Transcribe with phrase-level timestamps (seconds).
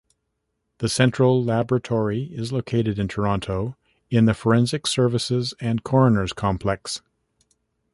[0.79, 3.75] The central laboratory is located in Toronto,
[4.09, 7.01] in the Forensic Services and Coroner's Complex.